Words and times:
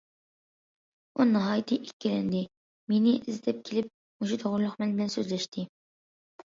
ئۇ 1.19 1.27
ناھايىتى 1.33 1.77
ئىككىلەندى، 1.83 2.41
مېنى 2.95 3.15
ئىزدەپ 3.21 3.63
كېلىپ 3.71 3.95
مۇشۇ 3.95 4.43
توغرىلىق 4.45 4.85
مەن 4.85 4.99
بىلەن 5.01 5.19
سۆزلەشتى. 5.21 5.73